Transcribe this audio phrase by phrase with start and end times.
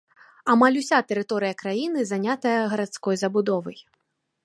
[0.53, 3.79] Амаль уся тэрыторыя краіны занятая гарадской забудовай.